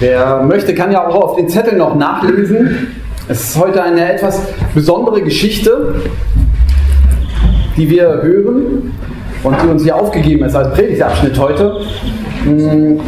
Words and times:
Wer 0.00 0.42
möchte, 0.44 0.74
kann 0.74 0.92
ja 0.92 1.06
auch 1.06 1.14
auf 1.14 1.36
den 1.36 1.48
Zettel 1.48 1.76
noch 1.76 1.96
nachlesen. 1.96 2.88
Es 3.28 3.50
ist 3.50 3.58
heute 3.58 3.82
eine 3.82 4.12
etwas 4.12 4.40
besondere 4.74 5.22
Geschichte, 5.22 5.96
die 7.76 7.90
wir 7.90 8.22
hören 8.22 8.92
und 9.42 9.56
die 9.62 9.66
uns 9.66 9.82
hier 9.82 9.96
aufgegeben 9.96 10.44
ist 10.44 10.54
als 10.54 10.72
Predigtabschnitt 10.74 11.38
heute. 11.38 11.80
Hm, 12.44 13.00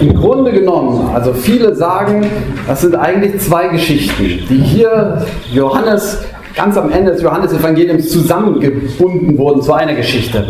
Im 0.00 0.14
Grunde 0.14 0.52
genommen, 0.52 1.10
also 1.14 1.34
viele 1.34 1.74
sagen, 1.74 2.26
das 2.66 2.80
sind 2.80 2.94
eigentlich 2.94 3.38
zwei 3.40 3.68
Geschichten, 3.68 4.24
die 4.48 4.56
hier 4.56 5.22
Johannes 5.52 6.22
ganz 6.56 6.78
am 6.78 6.90
Ende 6.90 7.12
des 7.12 7.20
Johannesevangeliums 7.20 8.08
zusammengebunden 8.08 9.36
wurden 9.36 9.60
zu 9.60 9.74
einer 9.74 9.94
Geschichte. 9.94 10.46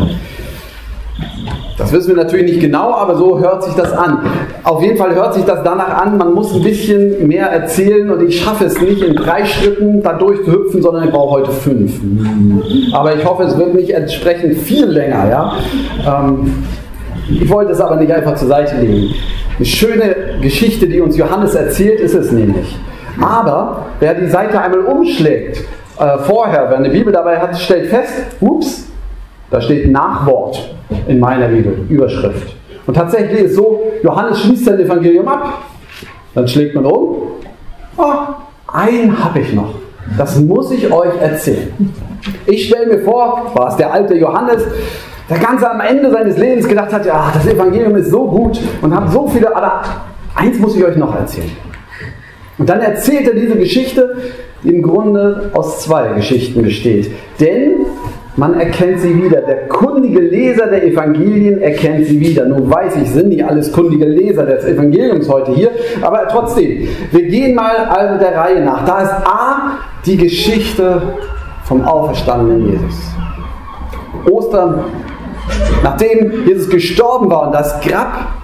Das 1.79 1.93
wissen 1.93 2.09
wir 2.09 2.17
natürlich 2.17 2.51
nicht 2.51 2.59
genau, 2.59 2.93
aber 2.93 3.15
so 3.15 3.39
hört 3.39 3.63
sich 3.63 3.73
das 3.73 3.93
an. 3.93 4.19
Auf 4.65 4.83
jeden 4.83 4.97
Fall 4.97 5.15
hört 5.15 5.33
sich 5.33 5.45
das 5.45 5.63
danach 5.63 6.01
an, 6.03 6.17
man 6.17 6.33
muss 6.33 6.53
ein 6.53 6.61
bisschen 6.61 7.25
mehr 7.25 7.47
erzählen 7.47 8.09
und 8.09 8.21
ich 8.27 8.41
schaffe 8.41 8.65
es 8.65 8.81
nicht 8.81 9.01
in 9.01 9.15
drei 9.15 9.45
Schritten 9.45 10.03
da 10.03 10.13
durchzuhüpfen, 10.13 10.81
sondern 10.81 11.05
ich 11.05 11.11
brauche 11.11 11.39
heute 11.39 11.51
fünf. 11.51 11.93
Aber 12.93 13.15
ich 13.15 13.25
hoffe, 13.25 13.43
es 13.43 13.57
wird 13.57 13.73
nicht 13.75 13.91
entsprechend 13.91 14.57
viel 14.57 14.85
länger. 14.85 15.29
Ja? 15.29 15.53
Ähm, 16.05 16.65
ich 17.29 17.49
wollte 17.49 17.71
es 17.71 17.79
aber 17.79 17.95
nicht 17.95 18.11
einfach 18.11 18.35
zur 18.35 18.49
Seite 18.49 18.75
legen. 18.75 19.13
Eine 19.55 19.65
schöne 19.65 20.15
Geschichte, 20.41 20.85
die 20.85 20.99
uns 20.99 21.15
Johannes 21.15 21.55
erzählt, 21.55 22.01
ist 22.01 22.13
es 22.13 22.31
nämlich. 22.31 22.77
Aber 23.21 23.85
wer 24.01 24.15
die 24.15 24.27
Seite 24.27 24.61
einmal 24.61 24.81
umschlägt, 24.81 25.63
äh, 25.97 26.17
vorher, 26.19 26.65
wer 26.69 26.77
eine 26.77 26.89
Bibel 26.89 27.13
dabei 27.13 27.37
hat, 27.39 27.57
stellt 27.57 27.87
fest, 27.87 28.13
ups, 28.41 28.88
da 29.51 29.61
steht 29.61 29.91
Nachwort 29.91 30.75
in 31.07 31.19
meiner 31.19 31.47
Bibel, 31.47 31.85
Überschrift. 31.89 32.55
Und 32.85 32.93
tatsächlich 32.93 33.41
ist 33.41 33.55
so, 33.55 33.83
Johannes 34.03 34.39
schließt 34.41 34.65
sein 34.65 34.79
Evangelium 34.79 35.27
ab. 35.27 35.61
Dann 36.33 36.47
schlägt 36.47 36.75
man 36.75 36.85
um. 36.85 37.17
Oh, 37.97 38.13
einen 38.67 39.23
habe 39.23 39.39
ich 39.39 39.53
noch. 39.53 39.75
Das 40.17 40.39
muss 40.39 40.71
ich 40.71 40.91
euch 40.91 41.21
erzählen. 41.21 41.71
Ich 42.45 42.67
stelle 42.67 42.87
mir 42.87 42.99
vor, 43.03 43.51
war 43.53 43.69
es 43.69 43.77
der 43.77 43.93
alte 43.93 44.15
Johannes, 44.15 44.63
der 45.29 45.37
ganz 45.37 45.63
am 45.63 45.79
Ende 45.81 46.11
seines 46.11 46.37
Lebens 46.37 46.67
gedacht 46.67 46.91
hat, 46.91 47.05
ja, 47.05 47.31
das 47.33 47.45
Evangelium 47.45 47.95
ist 47.95 48.09
so 48.09 48.25
gut 48.25 48.59
und 48.81 48.95
hat 48.95 49.11
so 49.11 49.27
viele, 49.27 49.55
aber 49.55 49.83
eins 50.35 50.57
muss 50.59 50.75
ich 50.75 50.83
euch 50.83 50.95
noch 50.95 51.15
erzählen. 51.15 51.51
Und 52.57 52.67
dann 52.67 52.81
erzählt 52.81 53.27
er 53.27 53.35
diese 53.35 53.55
Geschichte, 53.55 54.17
die 54.63 54.69
im 54.69 54.81
Grunde 54.81 55.51
aus 55.53 55.81
zwei 55.81 56.09
Geschichten 56.13 56.61
besteht. 56.63 57.11
Denn 57.39 57.78
man 58.39 58.57
erkennt 58.57 59.01
sie 59.01 59.21
wieder. 59.21 59.41
Der 59.41 59.67
kundige 59.67 60.21
Leser 60.21 60.67
der 60.67 60.83
Evangelien 60.83 61.61
erkennt 61.61 62.05
sie 62.07 62.19
wieder. 62.19 62.45
Nun 62.45 62.71
weiß 62.71 62.95
ich, 62.95 63.11
sind 63.11 63.29
nicht 63.29 63.43
alles 63.43 63.71
kundige 63.71 64.05
Leser 64.05 64.45
des 64.45 64.63
Evangeliums 64.63 65.27
heute 65.27 65.51
hier, 65.51 65.71
aber 66.01 66.25
trotzdem, 66.29 66.87
wir 67.11 67.23
gehen 67.23 67.53
mal 67.53 67.75
also 67.75 68.17
der 68.17 68.37
Reihe 68.37 68.63
nach. 68.63 68.85
Da 68.85 69.01
ist 69.01 69.11
A, 69.11 69.79
die 70.05 70.15
Geschichte 70.15 71.01
vom 71.65 71.83
auferstandenen 71.83 72.71
Jesus. 72.71 73.11
Ostern, 74.31 74.85
nachdem 75.83 76.47
Jesus 76.47 76.69
gestorben 76.69 77.29
war 77.29 77.47
und 77.47 77.53
das 77.53 77.81
Grab 77.81 78.38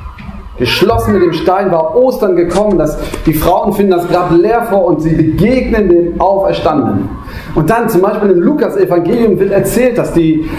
geschlossen 0.57 1.13
mit 1.13 1.23
dem 1.23 1.33
Stein 1.33 1.71
war 1.71 1.95
Ostern 1.95 2.35
gekommen, 2.35 2.77
dass 2.77 2.97
die 3.25 3.33
Frauen 3.33 3.73
finden 3.73 3.91
das 3.91 4.07
Grab 4.07 4.31
leer 4.31 4.63
vor 4.63 4.85
und 4.85 5.01
sie 5.01 5.13
begegnen 5.13 5.89
dem 5.89 6.21
Auferstandenen. 6.21 7.09
Und 7.55 7.69
dann 7.69 7.89
zum 7.89 8.01
Beispiel 8.01 8.31
im 8.31 8.41
Lukas-Evangelium 8.41 9.39
wird 9.39 9.51
erzählt, 9.51 9.97
dass 9.97 10.13
die, 10.13 10.49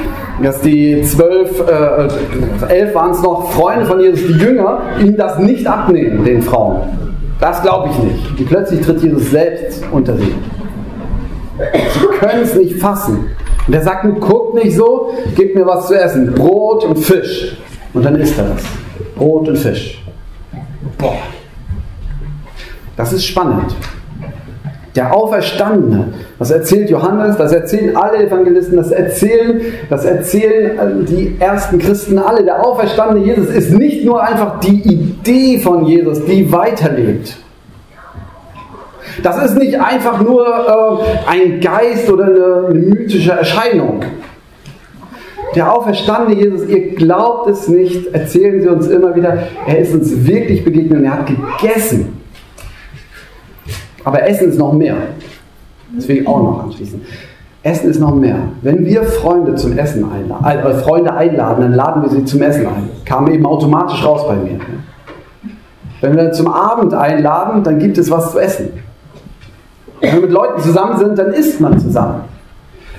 dass 0.43 0.61
die 0.61 1.03
zwölf, 1.03 1.61
äh, 1.61 2.73
elf 2.73 2.95
waren 2.95 3.13
es 3.13 3.23
noch, 3.23 3.51
Freunde 3.53 3.87
von 3.87 4.01
Jesus, 4.01 4.27
die 4.27 4.35
Jünger, 4.35 4.81
ihm 5.01 5.17
das 5.17 5.39
nicht 5.39 5.67
abnehmen, 5.67 6.25
den 6.25 6.43
Frauen. 6.43 6.81
Das 7.41 7.63
glaube 7.63 7.91
ich 7.91 7.99
nicht. 8.03 8.39
Und 8.39 8.49
plötzlich 8.49 8.81
tritt 8.81 9.03
Jesus 9.03 9.31
selbst 9.31 9.85
unter 9.93 10.17
sie. 10.17 10.35
Sie 11.59 12.07
können 12.19 12.43
es 12.43 12.55
nicht 12.55 12.81
fassen. 12.81 13.31
Und 13.67 13.75
er 13.75 13.83
sagt, 13.83 14.05
guckt 14.21 14.55
nicht 14.55 14.77
so, 14.77 15.11
gebt 15.35 15.55
mir 15.55 15.67
was 15.67 15.89
zu 15.89 15.99
essen. 15.99 16.35
Brot 16.35 16.85
und 16.85 16.99
Fisch. 16.99 17.57
Und 17.95 18.05
dann 18.05 18.17
isst 18.17 18.39
er 18.39 18.45
das. 18.45 18.63
Brot 19.17 19.49
und 19.49 19.57
Fisch. 19.57 20.03
Boah. 20.99 21.17
Das 22.97 23.13
ist 23.13 23.27
spannend. 23.27 23.75
Der 24.95 25.15
Auferstandene, 25.15 26.15
das 26.39 26.51
erzählt 26.51 26.89
Johannes, 26.89 27.37
das 27.37 27.53
erzählen 27.53 27.95
alle 27.97 28.27
Evangelisten, 28.27 28.79
das 28.79 28.91
erzählen, 28.91 29.61
das 29.91 30.07
erzählen 30.07 31.05
die 31.05 31.37
ersten 31.39 31.79
Christen 31.79 32.19
alle. 32.19 32.45
Der 32.45 32.65
Auferstandene 32.65 33.27
Jesus 33.27 33.49
ist 33.51 33.73
nicht 33.75 34.07
nur 34.07 34.23
einfach 34.23 34.61
die 34.61 34.81
Idee 34.81 35.59
von 35.59 35.85
Jesus, 35.85 36.25
die 36.25 36.51
weiterlebt. 36.51 37.37
Das 39.23 39.43
ist 39.45 39.59
nicht 39.59 39.79
einfach 39.79 40.21
nur 40.21 40.47
äh, 40.47 41.31
ein 41.31 41.61
Geist 41.61 42.11
oder 42.11 42.25
eine, 42.25 42.67
eine 42.69 42.79
mythische 42.79 43.33
Erscheinung. 43.33 44.03
Der 45.55 45.73
auferstandene 45.73 46.41
Jesus, 46.41 46.69
ihr 46.69 46.95
glaubt 46.95 47.49
es 47.49 47.69
nicht, 47.69 48.13
erzählen 48.13 48.61
sie 48.61 48.69
uns 48.69 48.89
immer 48.89 49.15
wieder, 49.15 49.39
er 49.67 49.79
ist 49.79 49.95
uns 49.95 50.27
wirklich 50.27 50.65
begegnet 50.65 50.99
und 50.99 51.05
er 51.05 51.13
hat 51.13 51.27
gegessen. 51.27 52.21
Aber 54.05 54.23
Essen 54.29 54.51
ist 54.51 54.59
noch 54.59 54.73
mehr. 54.73 54.97
Deswegen 55.97 56.27
auch 56.27 56.43
noch 56.43 56.65
anschließen. 56.65 57.01
Essen 57.63 57.91
ist 57.91 57.99
noch 57.99 58.15
mehr. 58.15 58.39
Wenn 58.63 58.85
wir 58.85 59.03
Freunde 59.03 59.57
zum 59.57 59.77
Essen 59.77 60.05
einladen, 60.09 60.45
äh, 60.45 60.75
Freunde 60.75 61.13
einladen, 61.13 61.63
dann 61.63 61.75
laden 61.75 62.03
wir 62.03 62.09
sie 62.11 62.25
zum 62.25 62.43
Essen 62.43 62.67
ein. 62.67 62.89
Kam 63.05 63.29
eben 63.29 63.45
automatisch 63.45 64.05
raus 64.05 64.27
bei 64.29 64.37
mir. 64.37 64.61
Wenn 66.01 66.17
wir 66.17 66.31
zum 66.33 66.47
Abend 66.47 66.95
einladen, 66.95 67.65
dann 67.65 67.79
gibt 67.79 67.99
es 67.99 68.11
was 68.11 68.33
zu 68.33 68.39
essen. 68.39 68.69
Wenn 70.01 70.15
wir 70.15 70.21
mit 70.21 70.31
Leuten 70.31 70.61
zusammen 70.61 70.99
sind, 70.99 71.19
dann 71.19 71.33
isst 71.33 71.61
man 71.61 71.79
zusammen. 71.81 72.21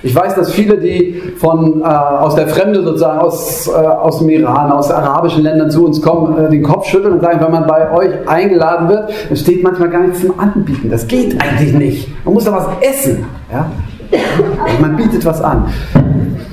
Ich 0.03 0.15
weiß, 0.15 0.35
dass 0.35 0.51
viele, 0.51 0.77
die 0.77 1.21
von, 1.37 1.81
äh, 1.81 1.85
aus 1.85 2.35
der 2.35 2.47
Fremde 2.47 2.83
sozusagen, 2.83 3.19
aus, 3.19 3.67
äh, 3.67 3.71
aus 3.71 4.19
dem 4.19 4.29
Iran, 4.29 4.71
aus 4.71 4.91
arabischen 4.91 5.43
Ländern 5.43 5.71
zu 5.71 5.85
uns 5.85 6.01
kommen, 6.01 6.37
äh, 6.37 6.49
den 6.49 6.63
Kopf 6.63 6.85
schütteln 6.87 7.13
und 7.13 7.21
sagen, 7.21 7.39
wenn 7.41 7.51
man 7.51 7.65
bei 7.65 7.91
euch 7.91 8.11
eingeladen 8.27 8.89
wird, 8.89 9.09
dann 9.27 9.37
steht 9.37 9.63
manchmal 9.63 9.89
gar 9.89 10.01
nichts 10.01 10.21
zum 10.21 10.39
Anbieten. 10.39 10.89
Das 10.89 11.07
geht 11.07 11.41
eigentlich 11.41 11.73
nicht. 11.73 12.25
Man 12.25 12.35
muss 12.35 12.45
da 12.45 12.53
was 12.53 12.67
essen. 12.81 13.25
Ja? 13.51 13.71
Man 14.79 14.95
bietet 14.95 15.25
was 15.25 15.41
an. 15.41 15.65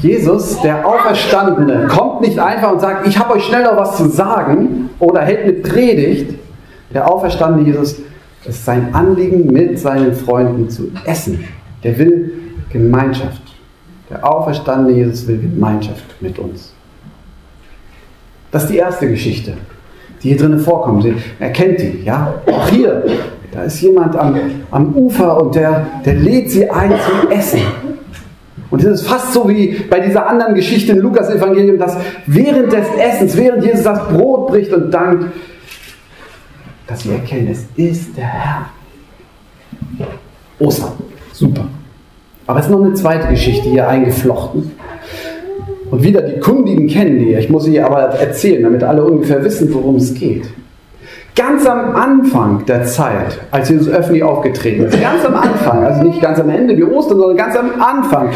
Jesus, 0.01 0.61
der 0.61 0.87
Auferstandene, 0.87 1.87
kommt 1.89 2.21
nicht 2.21 2.39
einfach 2.39 2.73
und 2.73 2.81
sagt, 2.81 3.07
ich 3.07 3.19
habe 3.19 3.35
euch 3.35 3.45
schneller 3.45 3.77
was 3.77 3.97
zu 3.97 4.09
sagen 4.09 4.91
oder 4.99 5.21
hält 5.23 5.45
eine 5.45 5.53
Predigt. 5.55 6.35
Der 6.93 7.11
Auferstandene 7.11 7.67
Jesus 7.67 7.97
ist 8.45 8.65
sein 8.65 8.89
Anliegen, 8.93 9.47
mit 9.53 9.79
seinen 9.79 10.15
Freunden 10.15 10.69
zu 10.69 10.91
essen. 11.07 11.45
Der 11.83 11.99
will 11.99 12.33
Gemeinschaft. 12.75 13.41
Der 14.11 14.29
auferstandene 14.29 14.97
Jesus 14.97 15.27
will 15.29 15.39
Gemeinschaft 15.39 16.21
mit 16.21 16.39
uns. 16.39 16.75
Das 18.51 18.65
ist 18.65 18.73
die 18.73 18.79
erste 18.79 19.09
Geschichte, 19.09 19.55
die 20.23 20.31
hier 20.31 20.37
drinnen 20.37 20.59
vorkommt. 20.59 21.07
Er 21.39 21.51
kennt 21.51 21.81
die, 21.81 22.03
ja? 22.05 22.35
Auch 22.47 22.69
hier, 22.69 23.05
da 23.53 23.63
ist 23.63 23.81
jemand 23.81 24.17
am, 24.17 24.37
am 24.73 24.95
Ufer 24.95 25.41
und 25.41 25.55
der, 25.55 25.87
der 26.05 26.15
lädt 26.15 26.51
sie 26.51 26.69
ein 26.69 26.91
zum 26.91 27.31
Essen. 27.31 27.61
Und 28.71 28.83
es 28.83 29.01
ist 29.01 29.09
fast 29.09 29.33
so 29.33 29.49
wie 29.49 29.85
bei 29.89 30.01
dieser 30.01 30.29
anderen 30.29 30.55
Geschichte 30.57 30.93
im 30.93 30.99
Lukas-Evangelium, 30.99 31.79
dass 31.79 31.97
während 32.27 32.73
des 32.73 32.87
Essens, 32.99 33.37
während 33.37 33.65
Jesus 33.65 33.85
das 33.85 34.09
Brot 34.09 34.49
bricht 34.49 34.73
und 34.73 34.91
dankt, 34.91 35.33
dass 36.89 37.05
wir 37.07 37.15
erkennen, 37.15 37.49
es 37.49 37.67
ist 37.77 38.17
der 38.17 38.25
Herr. 38.25 38.67
Ostern. 40.59 40.93
Super. 41.33 41.67
Aber 42.47 42.59
es 42.59 42.67
ist 42.67 42.71
noch 42.71 42.83
eine 42.83 42.95
zweite 42.95 43.29
Geschichte 43.29 43.69
hier 43.69 43.89
eingeflochten. 43.89 44.73
Und 45.91 46.03
wieder 46.03 46.23
die 46.23 46.41
Kundigen 46.41 46.89
kennen 46.89 47.19
die. 47.19 47.35
Ich 47.35 47.49
muss 47.49 47.65
sie 47.65 47.81
aber 47.81 48.01
erzählen, 48.01 48.63
damit 48.63 48.83
alle 48.83 49.05
ungefähr 49.05 49.43
wissen, 49.45 49.73
worum 49.73 49.97
es 49.97 50.15
geht. 50.15 50.45
Ganz 51.37 51.67
am 51.67 51.97
Anfang 51.97 52.65
der 52.67 52.85
Zeit, 52.85 53.41
als 53.51 53.69
Jesus 53.69 53.89
öffentlich 53.89 54.23
aufgetreten 54.23 54.85
ist, 54.85 55.01
ganz 55.01 55.25
am 55.25 55.35
Anfang, 55.35 55.85
also 55.85 56.05
nicht 56.05 56.21
ganz 56.21 56.39
am 56.39 56.49
Ende 56.49 56.77
wie 56.77 56.85
Ostern, 56.85 57.19
sondern 57.19 57.37
ganz 57.37 57.57
am 57.57 57.81
Anfang, 57.81 58.31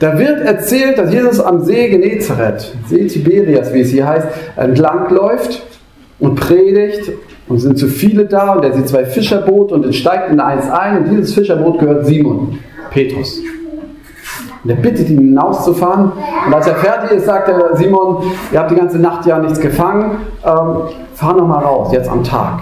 da 0.00 0.18
wird 0.18 0.40
erzählt, 0.40 0.98
dass 0.98 1.12
Jesus 1.12 1.38
am 1.38 1.62
See 1.62 1.88
Genezareth, 1.88 2.74
See 2.88 3.06
Tiberias, 3.06 3.72
wie 3.72 3.82
es 3.82 3.90
hier 3.90 4.08
heißt, 4.08 4.26
entlang 4.56 5.10
läuft 5.10 5.62
und 6.18 6.40
predigt 6.40 7.12
und 7.46 7.56
es 7.56 7.62
sind 7.62 7.78
zu 7.78 7.86
viele 7.86 8.24
da 8.24 8.54
und 8.54 8.64
er 8.64 8.72
sieht 8.72 8.88
zwei 8.88 9.04
Fischerboote 9.04 9.74
und 9.74 9.84
er 9.84 9.92
steigt 9.92 10.30
in 10.30 10.40
eins 10.40 10.68
ein 10.70 10.98
und 10.98 11.10
dieses 11.10 11.34
Fischerboot 11.34 11.78
gehört 11.78 12.06
Simon. 12.06 12.58
Petrus. 12.90 13.40
Und 14.62 14.70
er 14.70 14.76
bittet 14.76 15.08
ihn 15.08 15.18
hinauszufahren. 15.18 16.12
Und 16.46 16.54
als 16.54 16.66
er 16.66 16.74
fertig 16.76 17.12
ist, 17.12 17.26
sagt 17.26 17.48
er, 17.48 17.76
Simon, 17.76 18.24
ihr 18.52 18.58
habt 18.58 18.70
die 18.70 18.76
ganze 18.76 18.98
Nacht 18.98 19.24
ja 19.26 19.38
nichts 19.38 19.60
gefangen, 19.60 20.18
ähm, 20.44 20.76
fahr 21.14 21.34
nochmal 21.34 21.64
raus, 21.64 21.92
jetzt 21.92 22.10
am 22.10 22.22
Tag. 22.22 22.60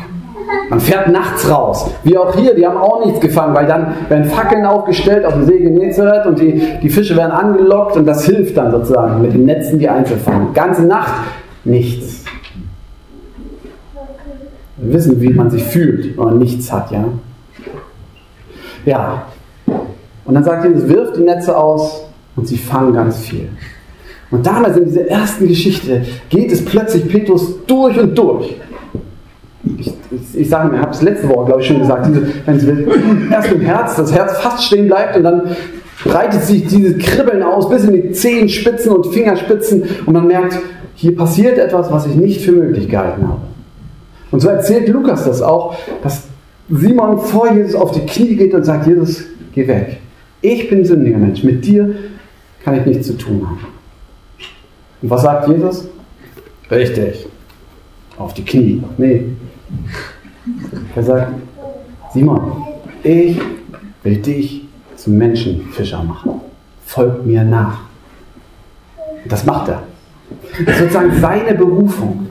Man 0.70 0.80
fährt 0.80 1.08
nachts 1.08 1.50
raus. 1.50 1.90
Wie 2.04 2.16
auch 2.16 2.34
hier, 2.34 2.54
die 2.54 2.66
haben 2.66 2.76
auch 2.76 3.04
nichts 3.04 3.20
gefangen, 3.20 3.54
weil 3.54 3.66
dann 3.66 3.94
werden 4.08 4.25
Fackeln 4.26 4.64
aufgestellt 4.64 5.25
auf 5.25 5.34
dem 5.34 5.44
See 5.44 5.58
Genezareth 5.58 6.26
und 6.26 6.38
die, 6.38 6.78
die 6.82 6.88
Fische 6.88 7.16
werden 7.16 7.32
angelockt 7.32 7.96
und 7.96 8.06
das 8.06 8.25
hilft 8.25 8.56
dann 8.56 8.70
sozusagen, 8.70 9.20
mit 9.22 9.34
den 9.34 9.44
Netzen 9.44 9.78
die 9.78 9.88
einzufangen. 9.88 10.54
Ganze 10.54 10.84
Nacht 10.84 11.12
nichts. 11.64 12.25
Wir 14.76 14.94
wissen, 14.94 15.20
wie 15.20 15.30
man 15.30 15.50
sich 15.50 15.64
fühlt, 15.64 16.16
wenn 16.16 16.25
man 16.25 16.38
nichts 16.38 16.72
hat, 16.72 16.90
ja. 16.92 17.04
Ja. 18.84 19.22
Und 20.28 20.34
dann 20.34 20.44
sagt 20.44 20.62
Jesus, 20.62 20.86
wirft 20.86 21.16
die 21.16 21.22
Netze 21.22 21.56
aus 21.56 22.02
und 22.36 22.46
sie 22.46 22.58
fangen 22.58 22.92
ganz 22.92 23.16
viel. 23.16 23.48
Und 24.30 24.46
damals 24.46 24.76
in 24.76 24.84
dieser 24.84 25.08
ersten 25.08 25.48
Geschichte 25.48 26.02
geht 26.28 26.52
es 26.52 26.62
plötzlich 26.62 27.08
Petrus 27.08 27.54
durch 27.66 27.98
und 27.98 28.16
durch. 28.16 28.54
Ich, 29.78 29.90
ich, 30.10 30.22
ich 30.34 30.48
sage 30.50 30.69
mir, 30.69 30.76
ich 30.76 30.82
habe 30.82 30.92
es 30.92 31.00
letzte 31.00 31.30
Woche, 31.30 31.46
glaube 31.46 31.62
ich, 31.62 31.66
schon 31.66 31.78
gesagt, 31.78 32.08
diese, 32.08 32.26
wenn 32.44 32.60
Sie 32.60 32.66
erst 33.32 33.52
im 33.52 33.62
Herz, 33.62 33.96
das 33.96 34.12
Herz 34.12 34.38
fast 34.40 34.64
stehen 34.64 34.86
bleibt 34.86 35.16
und 35.16 35.22
dann 35.22 35.56
breitet 36.04 36.42
sich 36.42 36.66
dieses 36.66 36.98
Kribbeln 36.98 37.42
aus 37.42 37.70
bis 37.70 37.84
in 37.84 37.94
die 37.94 38.10
Zehenspitzen 38.12 38.92
und 38.92 39.06
Fingerspitzen 39.06 39.82
und 40.04 40.12
man 40.12 40.26
merkt, 40.26 40.58
hier 40.94 41.16
passiert 41.16 41.56
etwas, 41.56 41.90
was 41.90 42.06
ich 42.06 42.16
nicht 42.16 42.42
für 42.42 42.52
möglich 42.52 42.86
gehalten 42.86 43.26
habe. 43.26 43.40
Und 44.30 44.40
so 44.40 44.48
erzählt 44.48 44.90
Lukas 44.90 45.25
das 45.25 45.40
auch, 45.40 45.75
dass 46.02 46.25
Simon 46.69 47.16
vor 47.19 47.50
Jesus 47.50 47.75
auf 47.75 47.92
die 47.92 48.04
Knie 48.04 48.36
geht 48.36 48.52
und 48.52 48.64
sagt, 48.64 48.86
Jesus, 48.86 49.25
geh 49.54 49.66
weg. 49.66 50.00
Ich 50.40 50.69
bin 50.70 50.85
sündiger 50.85 51.19
Mensch, 51.19 51.43
mit 51.43 51.64
dir 51.64 51.94
kann 52.64 52.79
ich 52.79 52.87
nichts 52.87 53.06
zu 53.06 53.17
tun 53.17 53.46
haben. 53.49 53.67
Und 55.02 55.11
was 55.11 55.23
sagt 55.23 55.49
Jesus? 55.49 55.88
Richtig. 56.70 57.26
Auf 58.17 58.35
die 58.35 58.44
Knie. 58.44 58.82
Nee. 58.96 59.25
Er 60.94 61.02
sagt, 61.02 61.32
Simon, 62.12 62.64
ich 63.02 63.40
will 64.02 64.17
dich 64.17 64.67
zum 64.96 65.17
Menschenfischer 65.17 66.02
machen. 66.02 66.40
Folgt 66.85 67.26
mir 67.26 67.44
nach. 67.44 67.81
Das 69.29 69.44
macht 69.44 69.69
er. 69.69 69.82
Das 70.64 70.75
ist 70.75 70.81
sozusagen 70.81 71.20
seine 71.20 71.55
Berufung. 71.55 72.29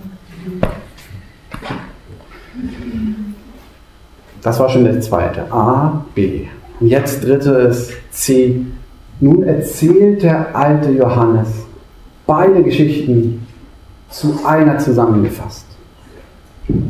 Das 4.42 4.60
war 4.60 4.70
schon 4.70 4.84
der 4.84 5.00
zweite. 5.02 5.52
A, 5.52 6.06
B. 6.16 6.48
Und 6.80 6.88
jetzt 6.88 7.24
dritte 7.24 7.52
ist 7.52 7.92
C. 8.12 8.62
Nun 9.20 9.44
erzählt 9.44 10.22
der 10.24 10.56
alte 10.56 10.92
Johannes 10.92 11.48
beide 12.28 12.62
Geschichten 12.62 13.48
zu 14.10 14.40
einer 14.46 14.78
zusammengefasst. 14.78 15.66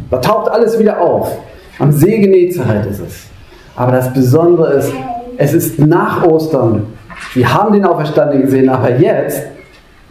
Da 0.09 0.17
taucht 0.17 0.51
alles 0.51 0.77
wieder 0.79 0.99
auf. 0.99 1.37
Am 1.79 1.91
See 1.91 2.19
Genezareth 2.19 2.87
ist 2.87 2.99
es. 2.99 3.27
Aber 3.75 3.91
das 3.91 4.11
Besondere 4.13 4.73
ist, 4.73 4.91
es 5.37 5.53
ist 5.53 5.79
nach 5.79 6.23
Ostern. 6.25 6.87
Wir 7.33 7.53
haben 7.53 7.73
den 7.73 7.85
Auferstandenen 7.85 8.43
gesehen, 8.43 8.69
aber 8.69 8.97
jetzt 8.97 9.43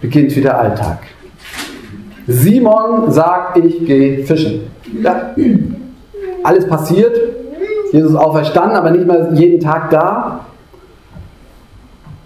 beginnt 0.01 0.35
wieder 0.37 0.59
Alltag. 0.59 0.99
Simon 2.29 3.11
sagt, 3.11 3.59
ich 3.59 3.85
gehe 3.85 4.25
fischen. 4.25 4.63
Ja. 5.03 5.35
Alles 6.43 6.67
passiert. 6.67 7.17
Jesus 7.93 8.15
auferstanden, 8.15 8.77
aber 8.77 8.91
nicht 8.91 9.07
mehr 9.07 9.29
jeden 9.33 9.61
Tag 9.61 9.91
da. 9.91 10.41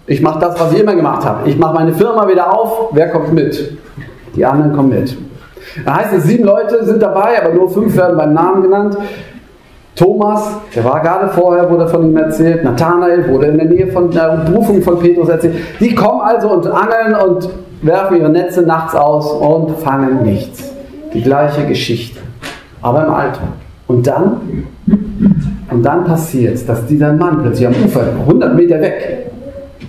Ich 0.07 0.21
mache 0.21 0.39
das, 0.39 0.59
was 0.59 0.73
ich 0.73 0.81
immer 0.81 0.95
gemacht 0.95 1.23
habe. 1.25 1.47
Ich 1.47 1.57
mache 1.57 1.73
meine 1.73 1.93
Firma 1.93 2.27
wieder 2.27 2.53
auf. 2.53 2.89
Wer 2.91 3.09
kommt 3.09 3.33
mit? 3.33 3.77
Die 4.35 4.45
anderen 4.45 4.73
kommen 4.73 4.89
mit. 4.89 5.15
Da 5.85 5.95
heißt 5.97 6.13
es, 6.13 6.23
sieben 6.23 6.43
Leute 6.43 6.83
sind 6.83 7.01
dabei, 7.01 7.41
aber 7.41 7.53
nur 7.53 7.69
fünf 7.69 7.95
werden 7.95 8.17
beim 8.17 8.33
Namen 8.33 8.63
genannt. 8.63 8.97
Thomas, 9.95 10.57
der 10.75 10.83
war 10.83 11.01
gerade 11.01 11.29
vorher, 11.29 11.69
wurde 11.69 11.87
von 11.87 12.09
ihm 12.09 12.17
erzählt. 12.17 12.63
Nathanael 12.63 13.27
wurde 13.29 13.47
in 13.47 13.57
der 13.57 13.67
Nähe 13.67 13.87
von 13.87 14.09
der 14.09 14.43
Berufung 14.45 14.81
von 14.81 14.99
Petrus 14.99 15.29
erzählt. 15.29 15.55
Die 15.79 15.93
kommen 15.93 16.21
also 16.21 16.49
und 16.49 16.67
angeln 16.67 17.15
und 17.15 17.49
werfen 17.81 18.17
ihre 18.17 18.29
Netze 18.29 18.61
nachts 18.61 18.95
aus 18.95 19.31
und 19.31 19.77
fangen 19.79 20.23
nichts. 20.23 20.73
Die 21.13 21.21
gleiche 21.21 21.65
Geschichte, 21.65 22.19
aber 22.81 23.05
im 23.05 23.13
Alltag. 23.13 23.49
Und 23.91 24.07
dann, 24.07 24.37
und 25.69 25.83
dann 25.83 26.05
passiert 26.05 26.55
es, 26.55 26.65
dass 26.65 26.85
dieser 26.85 27.11
Mann 27.11 27.41
plötzlich 27.41 27.67
am 27.67 27.73
Ufer, 27.83 28.03
100 28.21 28.55
Meter 28.55 28.79
weg, 28.79 29.31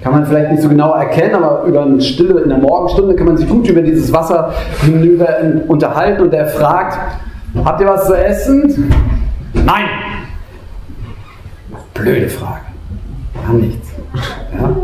kann 0.02 0.12
man 0.12 0.26
vielleicht 0.26 0.50
nicht 0.50 0.62
so 0.62 0.68
genau 0.68 0.92
erkennen, 0.94 1.36
aber 1.36 1.62
über 1.64 1.82
eine 1.82 2.00
Stille 2.00 2.40
in 2.40 2.48
der 2.48 2.58
Morgenstunde 2.58 3.14
kann 3.14 3.26
man 3.26 3.36
sich 3.36 3.48
gut 3.48 3.68
über 3.68 3.80
dieses 3.80 4.12
Wasser 4.12 4.52
unterhalten 5.68 6.22
und 6.22 6.34
er 6.34 6.48
fragt, 6.48 6.98
habt 7.64 7.80
ihr 7.80 7.86
was 7.86 8.06
zu 8.06 8.14
essen? 8.14 8.92
Nein! 9.54 9.84
Blöde 11.94 12.28
Frage. 12.28 12.62
Wir 13.34 13.48
haben 13.48 13.60
nichts. 13.60 13.88
Ja? 14.58 14.76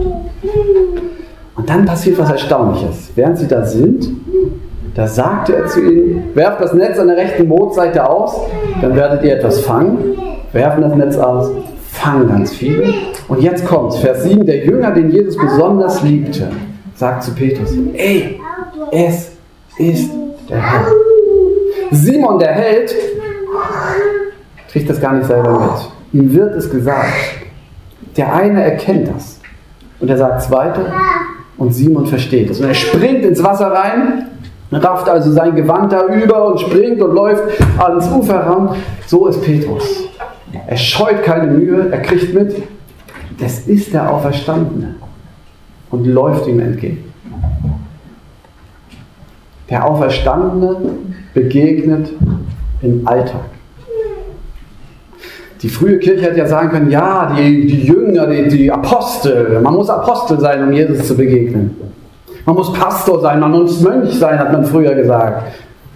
Und 1.57 1.69
dann 1.69 1.85
passiert 1.85 2.19
was 2.19 2.31
Erstaunliches. 2.31 3.11
Während 3.17 3.39
sie 3.39 3.49
da 3.49 3.67
sind, 3.67 4.09
da 4.99 5.07
sagte 5.07 5.55
er 5.55 5.67
zu 5.67 5.81
ihnen, 5.81 6.35
werft 6.35 6.61
das 6.61 6.75
Netz 6.75 6.99
an 6.99 7.07
der 7.07 7.17
rechten 7.17 7.49
Bootseite 7.49 8.05
aus, 8.05 8.35
dann 8.83 8.97
werdet 8.97 9.23
ihr 9.23 9.37
etwas 9.37 9.61
fangen. 9.61 10.19
Werfen 10.51 10.83
das 10.83 10.93
Netz 10.97 11.17
aus, 11.17 11.53
fangen 11.93 12.27
ganz 12.27 12.53
viele. 12.53 12.93
Und 13.29 13.41
jetzt 13.41 13.65
kommt 13.65 13.95
Vers 13.95 14.25
7, 14.25 14.45
der 14.45 14.65
Jünger, 14.65 14.91
den 14.91 15.13
Jesus 15.13 15.37
besonders 15.37 16.03
liebte, 16.03 16.49
sagt 16.97 17.23
zu 17.23 17.33
Petrus, 17.33 17.71
ey, 17.95 18.41
es 18.91 19.31
ist 19.79 20.11
der 20.51 20.61
Herr. 20.61 20.87
Simon, 21.93 22.41
der 22.41 22.51
Held, 22.55 22.93
kriegt 24.73 24.91
das 24.91 25.01
gar 25.01 25.13
nicht 25.13 25.29
selber 25.29 25.61
mit. 26.13 26.21
Ihm 26.21 26.35
wird 26.35 26.57
es 26.57 26.69
gesagt. 26.69 27.13
Der 28.17 28.35
eine 28.35 28.65
erkennt 28.65 29.15
das. 29.15 29.39
Und 30.01 30.11
er 30.11 30.19
sagt 30.19 30.41
es 30.41 30.51
und 31.57 31.73
Simon 31.73 32.07
versteht 32.07 32.51
es. 32.51 32.61
Und 32.61 32.67
er 32.67 32.75
springt 32.75 33.25
ins 33.25 33.43
Wasser 33.45 33.71
rein, 33.71 34.29
rafft 34.77 35.09
also 35.09 35.33
sein 35.33 35.55
Gewand 35.57 35.93
da 35.93 36.07
über 36.07 36.47
und 36.47 36.61
springt 36.61 37.01
und 37.01 37.15
läuft 37.15 37.43
ans 37.79 38.11
Ufer 38.11 38.41
ran. 38.41 38.77
So 39.07 39.27
ist 39.27 39.43
Petrus. 39.43 40.05
Er 40.67 40.77
scheut 40.77 41.23
keine 41.23 41.47
Mühe, 41.47 41.89
er 41.91 42.01
kriegt 42.01 42.35
mit, 42.35 42.63
das 43.39 43.61
ist 43.61 43.93
der 43.93 44.11
Auferstandene 44.13 44.97
und 45.91 46.07
läuft 46.07 46.47
ihm 46.47 46.61
entgegen. 46.61 47.05
Der 49.71 49.85
Auferstandene 49.85 50.77
begegnet 51.35 52.11
im 52.83 53.07
Alltag. 53.07 53.45
Die 55.63 55.69
frühe 55.69 55.99
Kirche 55.99 56.23
hätte 56.23 56.39
ja 56.39 56.47
sagen 56.47 56.71
können, 56.71 56.91
ja, 56.91 57.35
die, 57.37 57.67
die 57.67 57.83
Jünger, 57.85 58.29
die, 58.29 58.49
die 58.49 58.71
Apostel, 58.71 59.61
man 59.61 59.75
muss 59.75 59.91
Apostel 59.91 60.39
sein, 60.39 60.63
um 60.63 60.73
Jesus 60.73 61.07
zu 61.07 61.17
begegnen. 61.17 61.88
Man 62.49 62.57
muss 62.57 62.73
Pastor 62.73 63.21
sein, 63.21 63.41
man 63.41 63.51
muss 63.51 63.83
Mönch 63.83 64.15
sein, 64.15 64.39
hat 64.39 64.51
man 64.51 64.65
früher 64.65 64.95
gesagt. 64.95 65.53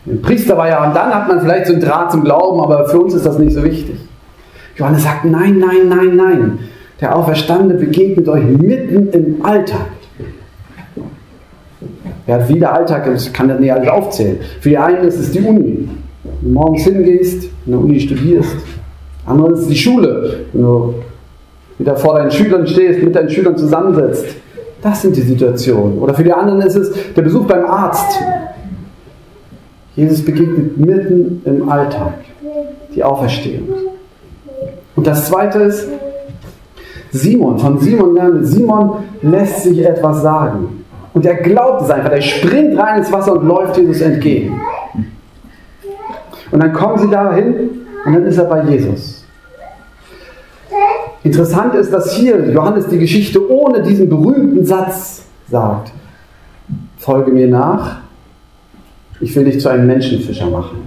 Ein 0.07 0.21
Priester 0.21 0.55
war 0.55 0.69
ja, 0.69 0.87
und 0.87 0.95
dann 0.95 1.15
hat 1.15 1.27
man 1.27 1.41
vielleicht 1.41 1.65
so 1.65 1.73
einen 1.73 1.81
Draht 1.81 2.13
zum 2.13 2.25
Glauben, 2.25 2.61
aber 2.61 2.87
für 2.91 3.01
uns 3.01 3.15
ist 3.15 3.25
das 3.25 3.39
nicht 3.39 3.55
so 3.55 3.65
wichtig. 3.65 3.97
Johannes 4.77 5.03
sagt, 5.03 5.25
nein, 5.25 5.59
nein, 5.59 5.89
nein, 5.89 6.15
nein. 6.15 6.59
Der 7.01 7.17
Auferstandene 7.17 7.81
begegnet 7.81 8.29
euch 8.29 8.45
mitten 8.45 9.09
im 9.13 9.43
Alltag. 9.43 9.87
Ja, 12.27 12.47
wie 12.47 12.59
der 12.59 12.75
Alltag 12.75 13.07
ist, 13.07 13.33
kann 13.33 13.49
das 13.49 13.59
nicht 13.59 13.73
alles 13.73 13.89
aufzählen. 13.89 14.37
Für 14.61 14.69
die 14.69 14.77
einen 14.77 15.09
ist 15.09 15.19
es 15.19 15.31
die 15.31 15.41
Uni. 15.41 15.89
Wenn 16.23 16.53
du 16.53 16.61
morgens 16.61 16.83
hingehst, 16.83 17.45
in 17.65 17.73
der 17.73 17.81
Uni 17.81 17.99
studierst, 17.99 18.57
andere 19.25 19.53
ist 19.53 19.71
die 19.71 19.77
Schule, 19.77 20.41
wenn 20.53 20.61
du 20.61 20.95
wieder 21.79 21.97
vor 21.97 22.17
deinen 22.17 22.31
Schülern 22.31 22.67
stehst, 22.67 23.03
mit 23.03 23.17
deinen 23.17 23.31
Schülern 23.31 23.57
zusammensetzt. 23.57 24.27
Das 24.83 25.01
sind 25.01 25.17
die 25.17 25.23
Situationen. 25.23 25.99
Oder 25.99 26.13
für 26.13 26.25
die 26.25 26.33
anderen 26.33 26.61
ist 26.61 26.75
es 26.75 26.93
der 27.15 27.23
Besuch 27.23 27.47
beim 27.47 27.65
Arzt. 27.65 28.21
Jesus 29.95 30.25
begegnet 30.25 30.77
mitten 30.77 31.43
im 31.45 31.69
Alltag 31.69 32.15
die 32.95 33.05
Auferstehung. 33.05 33.69
Und 34.97 35.07
das 35.07 35.27
zweite 35.27 35.61
ist, 35.61 35.89
Simon, 37.13 37.59
von 37.59 37.79
Simon 37.79 38.15
lernen, 38.15 38.45
Simon 38.45 39.05
lässt 39.23 39.63
sich 39.63 39.85
etwas 39.85 40.23
sagen. 40.23 40.85
Und 41.15 41.27
er 41.27 41.35
glaubt 41.35 41.83
es 41.83 41.91
einfach. 41.91 42.11
Er 42.11 42.23
springt 42.23 42.79
rein 42.79 42.99
ins 42.99 43.13
Wasser 43.13 43.33
und 43.33 43.47
läuft 43.47 43.77
Jesus 43.77 44.01
entgegen. 44.01 44.61
Und 46.51 46.63
dann 46.63 46.73
kommen 46.73 46.99
sie 46.99 47.11
dahin 47.11 47.71
und 48.05 48.15
dann 48.15 48.27
ist 48.27 48.39
er 48.39 48.45
bei 48.45 48.63
Jesus. 48.65 49.22
Interessant 51.25 51.75
ist, 51.75 51.93
dass 51.93 52.15
hier 52.15 52.51
Johannes 52.51 52.87
die 52.89 52.99
Geschichte 52.99 53.51
ohne 53.51 53.83
diesen 53.83 54.09
berühmten 54.09 54.65
Satz 54.65 55.25
sagt. 55.49 55.93
Folge 56.99 57.31
mir 57.31 57.49
nach, 57.49 57.99
ich 59.21 59.35
will 59.37 59.45
dich 59.45 59.61
zu 59.61 59.69
einem 59.69 59.87
Menschenfischer 59.87 60.51
machen. 60.51 60.79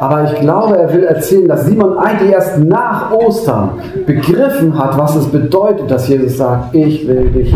Aber 0.00 0.24
ich 0.24 0.40
glaube, 0.40 0.76
er 0.76 0.92
will 0.92 1.04
erzählen, 1.04 1.46
dass 1.46 1.66
Simon 1.66 1.96
eigentlich 1.96 2.32
erst 2.32 2.58
nach 2.58 3.12
Ostern 3.12 3.70
begriffen 4.04 4.76
hat, 4.76 4.98
was 4.98 5.14
es 5.14 5.26
bedeutet, 5.26 5.88
dass 5.88 6.08
Jesus 6.08 6.38
sagt, 6.38 6.74
ich 6.74 7.06
will 7.06 7.30
dich 7.30 7.54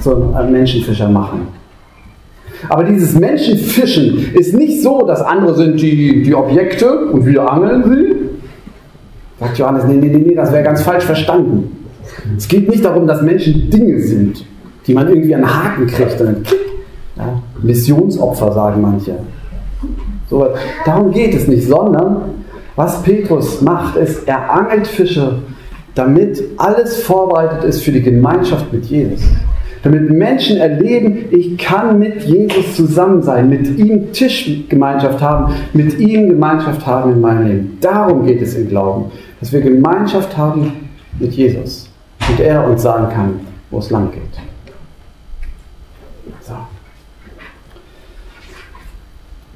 zu 0.00 0.34
einem 0.34 0.52
Menschenfischer 0.52 1.10
machen. 1.10 1.48
Aber 2.70 2.84
dieses 2.84 3.14
Menschenfischen 3.14 4.34
ist 4.34 4.54
nicht 4.54 4.82
so, 4.82 5.04
dass 5.06 5.20
andere 5.20 5.54
sind 5.54 5.80
die, 5.80 6.22
die 6.22 6.34
Objekte 6.34 7.06
und 7.06 7.26
wir 7.26 7.50
angeln 7.50 7.84
sie. 7.84 8.15
Sagt 9.38 9.58
Johannes, 9.58 9.84
nee, 9.84 9.94
nee, 9.94 10.08
nee, 10.08 10.24
nee 10.28 10.34
das 10.34 10.52
wäre 10.52 10.62
ganz 10.62 10.82
falsch 10.82 11.04
verstanden. 11.04 11.86
Es 12.36 12.48
geht 12.48 12.68
nicht 12.68 12.84
darum, 12.84 13.06
dass 13.06 13.22
Menschen 13.22 13.70
Dinge 13.70 14.00
sind, 14.00 14.44
die 14.86 14.94
man 14.94 15.08
irgendwie 15.08 15.34
an 15.34 15.44
Haken 15.44 15.86
kriegt. 15.86 16.20
Dann, 16.20 16.42
ja, 17.16 17.42
Missionsopfer 17.62 18.52
sagen 18.52 18.80
manche. 18.80 19.16
So, 20.28 20.48
darum 20.84 21.12
geht 21.12 21.34
es 21.34 21.46
nicht, 21.46 21.66
sondern 21.68 22.22
was 22.74 23.02
Petrus 23.02 23.62
macht, 23.62 23.96
ist, 23.96 24.26
er 24.26 24.50
angelt 24.50 24.86
Fische, 24.86 25.38
damit 25.94 26.42
alles 26.58 27.02
vorbereitet 27.02 27.64
ist 27.64 27.82
für 27.82 27.92
die 27.92 28.02
Gemeinschaft 28.02 28.72
mit 28.72 28.84
Jesus. 28.86 29.22
Damit 29.82 30.10
Menschen 30.10 30.56
erleben, 30.56 31.26
ich 31.30 31.56
kann 31.58 31.98
mit 31.98 32.22
Jesus 32.22 32.74
zusammen 32.74 33.22
sein, 33.22 33.48
mit 33.48 33.78
ihm 33.78 34.12
Tischgemeinschaft 34.12 35.22
haben, 35.22 35.54
mit 35.74 35.98
ihm 35.98 36.28
Gemeinschaft 36.28 36.84
haben 36.84 37.12
in 37.12 37.20
meinem 37.20 37.46
Leben. 37.46 37.78
Darum 37.80 38.26
geht 38.26 38.42
es 38.42 38.56
im 38.56 38.68
Glauben, 38.68 39.12
dass 39.40 39.52
wir 39.52 39.60
Gemeinschaft 39.60 40.36
haben 40.36 40.90
mit 41.18 41.32
Jesus 41.32 41.88
und 42.28 42.40
er 42.40 42.66
uns 42.66 42.82
sagen 42.82 43.12
kann, 43.12 43.40
wo 43.70 43.78
es 43.78 43.90
lang 43.90 44.10
geht. 44.10 44.22
So. 46.40 46.54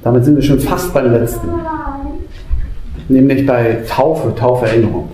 Damit 0.03 0.25
sind 0.25 0.35
wir 0.35 0.43
schon 0.43 0.59
fast 0.59 0.93
beim 0.93 1.11
letzten, 1.11 1.47
nämlich 3.07 3.45
bei 3.45 3.83
Taufe, 3.87 4.33
Tauferinnerung. 4.35 5.11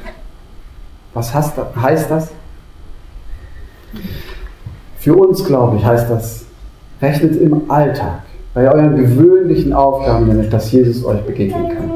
Was 1.13 1.33
heißt 1.33 1.57
das? 2.09 2.31
Für 4.99 5.15
uns, 5.15 5.43
glaube 5.43 5.77
ich, 5.77 5.85
heißt 5.85 6.09
das, 6.09 6.45
rechnet 7.01 7.35
im 7.41 7.69
Alltag, 7.71 8.23
bei 8.53 8.69
euren 8.71 8.97
gewöhnlichen 8.97 9.73
Aufgaben 9.73 10.27
damit, 10.27 10.51
dass 10.51 10.71
Jesus 10.71 11.03
euch 11.05 11.21
begegnen 11.21 11.69
kann. 11.69 11.91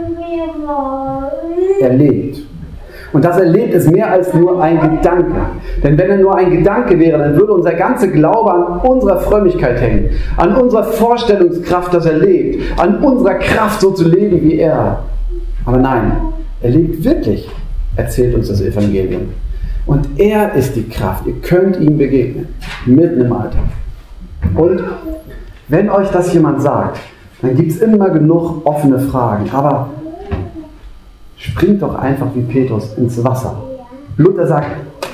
Er 1.80 1.94
lebt. 1.94 2.51
Und 3.14 3.26
das 3.26 3.38
Erlebt 3.38 3.74
ist 3.74 3.92
mehr 3.92 4.10
als 4.10 4.34
nur 4.34 4.62
ein 4.62 4.80
Gedanke. 4.80 5.36
Denn 5.84 5.98
wenn 5.98 6.10
er 6.12 6.18
nur 6.18 6.36
ein 6.36 6.50
Gedanke 6.50 6.98
wäre, 6.98 7.18
dann 7.18 7.36
würde 7.36 7.54
unser 7.54 7.74
ganzer 7.74 8.08
Glaube 8.08 8.52
an 8.54 8.80
unserer 8.80 9.20
Frömmigkeit 9.20 9.82
hängen, 9.82 10.10
an 10.38 10.56
unserer 10.56 10.84
Vorstellungskraft, 10.84 11.94
dass 11.94 12.06
er 12.06 12.18
lebt, 12.18 12.80
an 12.80 13.00
unserer 13.00 13.36
Kraft, 13.36 13.82
so 13.82 13.92
zu 13.92 14.08
leben 14.08 14.42
wie 14.42 14.60
er. 14.60 15.04
Aber 15.66 15.78
nein, 15.78 16.12
er 16.62 16.70
lebt 16.70 17.04
wirklich, 17.04 17.50
erzählt 17.96 18.34
uns 18.36 18.48
das 18.48 18.62
Evangelium. 18.62 19.30
Und 19.86 20.08
er 20.18 20.54
ist 20.54 20.76
die 20.76 20.88
Kraft. 20.88 21.26
Ihr 21.26 21.34
könnt 21.42 21.80
ihm 21.80 21.98
begegnen, 21.98 22.48
mitten 22.86 23.22
im 23.22 23.34
Alltag. 23.34 23.64
Und 24.56 24.84
wenn 25.68 25.90
euch 25.90 26.10
das 26.10 26.34
jemand 26.34 26.62
sagt, 26.62 27.00
dann 27.42 27.56
gibt 27.56 27.72
es 27.72 27.82
immer 27.82 28.10
genug 28.10 28.66
offene 28.66 29.00
Fragen. 29.00 29.50
Aber 29.52 29.90
springt 31.42 31.82
doch 31.82 31.96
einfach 31.96 32.28
wie 32.36 32.42
Petrus 32.42 32.94
ins 32.98 33.24
Wasser. 33.24 33.56
Luther 34.18 34.46
sagt, 34.46 34.68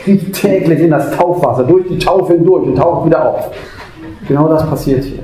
kriegt 0.04 0.36
täglich 0.36 0.80
in 0.80 0.92
das 0.92 1.12
Taufwasser, 1.12 1.64
durch 1.64 1.88
die 1.88 1.98
Taufe 1.98 2.34
hindurch 2.34 2.68
und 2.68 2.76
taucht 2.76 3.06
wieder 3.06 3.30
auf. 3.30 3.52
Genau 4.28 4.48
das 4.50 4.70
passiert 4.70 5.04
hier. 5.04 5.24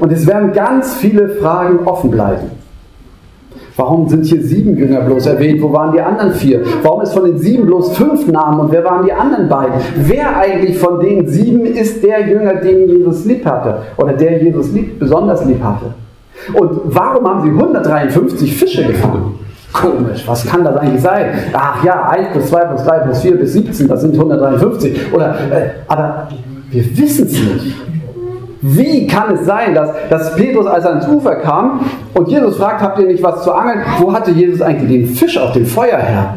Und 0.00 0.10
es 0.12 0.26
werden 0.26 0.52
ganz 0.52 0.94
viele 0.96 1.28
Fragen 1.36 1.86
offen 1.86 2.10
bleiben. 2.10 2.50
Warum 3.76 4.08
sind 4.08 4.26
hier 4.26 4.42
sieben 4.42 4.76
Jünger 4.76 5.00
bloß 5.02 5.26
erwähnt? 5.26 5.62
Wo 5.62 5.72
waren 5.72 5.92
die 5.92 6.00
anderen 6.00 6.32
vier? 6.32 6.62
Warum 6.82 7.02
ist 7.02 7.14
von 7.14 7.24
den 7.24 7.38
sieben 7.38 7.66
bloß 7.66 7.96
fünf 7.96 8.26
Namen 8.26 8.60
und 8.60 8.72
wer 8.72 8.84
waren 8.84 9.06
die 9.06 9.12
anderen 9.12 9.48
beiden? 9.48 9.80
Wer 9.96 10.36
eigentlich 10.36 10.76
von 10.78 11.00
den 11.00 11.26
sieben 11.28 11.64
ist 11.64 12.02
der 12.02 12.28
Jünger, 12.28 12.56
den 12.56 12.88
Jesus 12.88 13.24
lieb 13.24 13.46
hatte? 13.46 13.78
Oder 13.96 14.12
der 14.12 14.42
Jesus 14.42 14.72
lieb, 14.72 14.98
besonders 14.98 15.44
lieb 15.44 15.62
hatte? 15.62 15.94
Und 16.52 16.80
warum 16.84 17.26
haben 17.26 17.42
sie 17.42 17.48
153 17.50 18.56
Fische 18.56 18.84
gefangen? 18.84 19.39
Komisch, 19.72 20.22
was 20.26 20.44
kann 20.46 20.64
das 20.64 20.76
eigentlich 20.76 21.00
sein? 21.00 21.26
Ach 21.52 21.84
ja, 21.84 22.08
1 22.08 22.28
plus 22.32 22.46
2 22.48 22.60
plus 22.64 22.84
3 22.84 22.98
plus 22.98 23.20
4 23.20 23.36
bis 23.36 23.52
17, 23.52 23.88
das 23.88 24.00
sind 24.00 24.14
153. 24.14 25.12
Oder, 25.12 25.38
äh, 25.50 25.70
aber 25.86 26.28
wir 26.70 26.98
wissen 26.98 27.26
es 27.26 27.32
nicht. 27.32 27.76
Wie 28.62 29.06
kann 29.06 29.34
es 29.34 29.46
sein, 29.46 29.74
dass, 29.74 29.90
dass 30.10 30.34
Petrus, 30.34 30.66
als 30.66 30.84
er 30.84 30.90
ans 30.90 31.08
Ufer 31.08 31.36
kam 31.36 31.80
und 32.14 32.28
Jesus 32.28 32.56
fragt, 32.56 32.82
habt 32.82 32.98
ihr 32.98 33.06
nicht 33.06 33.22
was 33.22 33.42
zu 33.42 33.52
angeln? 33.52 33.82
Wo 33.98 34.12
hatte 34.12 34.32
Jesus 34.32 34.60
eigentlich 34.60 34.90
den 34.90 35.14
Fisch 35.14 35.38
auf 35.38 35.52
dem 35.52 35.64
Feuer 35.64 35.96
her? 35.96 36.36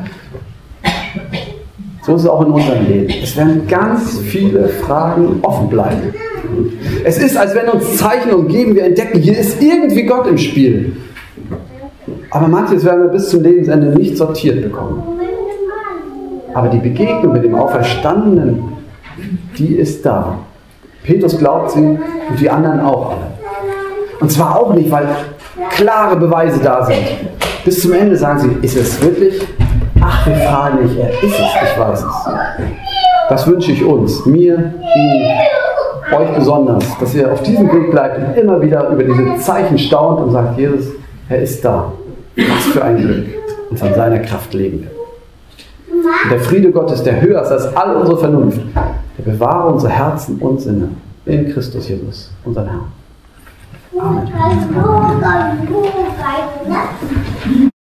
So 2.06 2.16
ist 2.16 2.22
es 2.22 2.28
auch 2.28 2.46
in 2.46 2.52
unserem 2.52 2.86
Leben. 2.86 3.14
Es 3.22 3.36
werden 3.36 3.68
ganz 3.68 4.20
viele 4.20 4.70
Fragen 4.70 5.40
offen 5.42 5.70
bleiben. 5.70 6.14
Es 7.04 7.18
ist, 7.18 7.36
als 7.36 7.56
wenn 7.56 7.68
uns 7.70 7.98
Zeichen 7.98 8.32
umgeben, 8.32 8.76
wir 8.76 8.84
entdecken, 8.84 9.20
hier 9.20 9.38
ist 9.38 9.62
irgendwie 9.62 10.04
Gott 10.04 10.28
im 10.28 10.38
Spiel. 10.38 10.94
Aber 12.34 12.48
manches 12.48 12.84
werden 12.84 13.04
wir 13.04 13.10
bis 13.10 13.30
zum 13.30 13.44
Lebensende 13.44 13.88
nicht 13.90 14.18
sortiert 14.18 14.64
bekommen. 14.64 15.04
Aber 16.54 16.68
die 16.68 16.80
Begegnung 16.80 17.32
mit 17.32 17.44
dem 17.44 17.54
Auferstandenen, 17.54 18.74
die 19.58 19.76
ist 19.76 20.04
da. 20.04 20.40
Petrus 21.04 21.38
glaubt 21.38 21.72
sie 21.72 21.80
und 21.80 22.40
die 22.40 22.50
anderen 22.50 22.80
auch 22.80 23.12
alle. 23.12 23.28
Und 24.20 24.32
zwar 24.32 24.60
auch 24.60 24.74
nicht, 24.74 24.90
weil 24.90 25.08
klare 25.70 26.16
Beweise 26.16 26.60
da 26.60 26.84
sind. 26.84 26.98
Bis 27.66 27.82
zum 27.82 27.94
Ende 27.94 28.16
sagen 28.16 28.40
sie, 28.40 28.66
ist 28.66 28.78
es 28.78 29.02
wirklich? 29.02 29.48
Ach, 30.02 30.26
wir 30.26 30.36
fragen 30.36 30.84
nicht, 30.84 30.98
er 30.98 31.10
ist 31.10 31.24
es, 31.24 31.34
ich 31.34 31.80
weiß 31.80 32.04
es. 32.04 32.34
Das 33.30 33.48
wünsche 33.48 33.72
ich 33.72 33.86
uns, 33.86 34.26
mir, 34.26 34.74
Ihnen, 34.96 35.32
euch 36.12 36.36
besonders, 36.36 36.84
dass 37.00 37.14
ihr 37.14 37.32
auf 37.32 37.42
diesem 37.44 37.72
Weg 37.72 37.92
bleibt 37.92 38.18
und 38.18 38.38
immer 38.38 38.62
wieder 38.62 38.90
über 38.90 39.04
diese 39.04 39.38
Zeichen 39.38 39.78
staunt 39.78 40.20
und 40.20 40.32
sagt, 40.32 40.58
Jesus, 40.58 40.88
er 41.30 41.42
ist 41.42 41.64
da. 41.64 41.92
Was 42.36 42.66
für 42.66 42.84
ein 42.84 42.98
Glück, 42.98 43.28
und 43.70 43.78
von 43.78 43.94
seiner 43.94 44.20
Kraft 44.20 44.54
leben 44.54 44.82
wir. 44.84 44.92
Und 46.24 46.32
der 46.32 46.40
Friede 46.40 46.72
Gottes, 46.72 47.04
der 47.04 47.22
höher 47.22 47.42
ist 47.42 47.52
als 47.52 47.76
all 47.76 47.96
unsere 47.96 48.18
Vernunft, 48.18 48.62
der 49.18 49.32
bewahre 49.32 49.74
unsere 49.74 49.92
Herzen 49.92 50.40
und 50.40 50.60
Sinne 50.62 50.90
in 51.26 51.54
Christus 51.54 51.88
Jesus, 51.88 52.32
unseren 52.44 52.68
Herrn. 52.68 52.92
Amen. 54.00 54.32